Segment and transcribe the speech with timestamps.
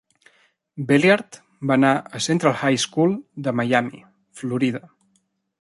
[0.91, 1.37] Belliard
[1.71, 3.15] va anar a Central High School
[3.49, 4.05] de Miami,
[4.43, 4.87] Florida.